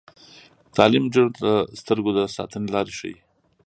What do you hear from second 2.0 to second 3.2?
د ساتنې لارې ښيي.